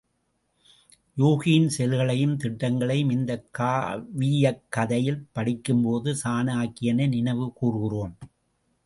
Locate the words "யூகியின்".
1.17-1.67